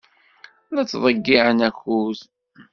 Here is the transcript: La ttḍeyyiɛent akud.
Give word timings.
La 0.73 0.81
ttḍeyyiɛent 0.85 1.61
akud. 1.67 2.19